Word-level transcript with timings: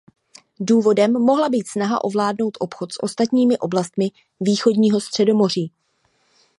Důvodem 0.59 1.11
mohla 1.13 1.49
být 1.49 1.67
snaha 1.69 2.03
ovládnout 2.03 2.57
obchod 2.59 2.93
s 2.93 3.03
ostatními 3.03 3.57
oblastmi 3.57 4.07
východního 4.39 5.01
Středomoří. 5.01 5.71